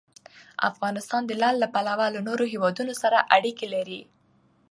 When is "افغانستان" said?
0.69-1.21